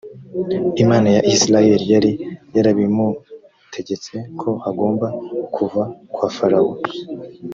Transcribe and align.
imana 0.83 1.07
ya 1.15 1.21
isirayeli 1.31 1.85
yari 1.93 2.11
yarabimutegetse 2.55 4.15
ko 4.39 4.49
agomba 4.69 5.07
kuva 5.55 5.81
kwa 6.13 6.29
farawo 6.35 6.73